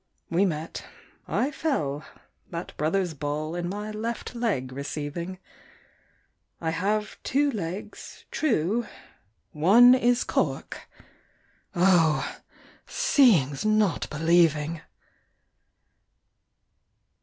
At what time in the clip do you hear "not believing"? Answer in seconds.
13.63-14.81